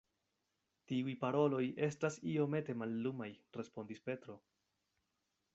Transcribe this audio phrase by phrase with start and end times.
[0.91, 3.31] Tiuj paroloj estas iomete mallumaj,
[3.63, 4.39] respondis Petro.